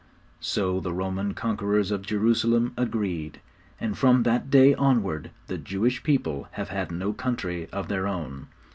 [0.39, 3.39] So the Roman conquerors of Jerusalem agreed;
[3.79, 8.47] and from that day onward the Jewish people have had no country of their own.